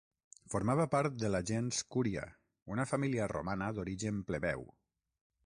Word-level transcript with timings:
Formava 0.51 0.85
part 0.95 1.19
de 1.23 1.29
la 1.33 1.41
gens 1.49 1.81
Cúria, 1.97 2.23
una 2.77 2.87
família 2.93 3.29
romana 3.35 3.69
d'origen 3.79 4.19
plebeu. 4.33 4.67